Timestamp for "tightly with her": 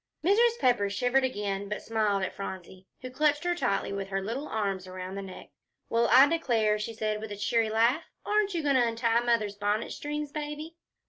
3.53-4.19